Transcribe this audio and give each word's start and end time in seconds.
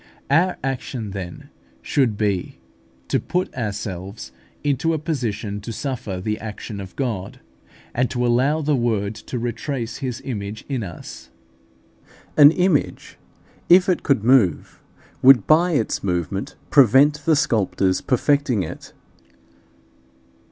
Our 0.31 0.57
action 0.63 1.11
then 1.11 1.51
should 1.83 2.17
be, 2.17 2.57
to 3.07 3.19
put 3.19 3.53
ourselves 3.55 4.31
into 4.63 4.95
a 4.95 4.97
position 4.97 5.61
to 5.61 5.71
suffer 5.71 6.19
the 6.19 6.39
action 6.39 6.79
of 6.81 6.95
God, 6.95 7.39
and 7.93 8.09
to 8.09 8.25
allow 8.25 8.61
the 8.63 8.75
Word 8.75 9.13
to 9.13 9.37
retrace 9.37 9.97
His 9.97 10.19
image 10.25 10.65
in 10.67 10.81
us. 10.81 11.29
An 12.35 12.49
image, 12.49 13.19
if 13.69 13.87
it 13.87 14.01
could 14.01 14.23
move, 14.23 14.81
would 15.21 15.45
by 15.45 15.73
its 15.73 16.03
movement 16.03 16.55
prevent 16.71 17.23
the 17.25 17.35
sculptor's 17.35 18.01
perfecting 18.01 18.63
it. 18.63 18.93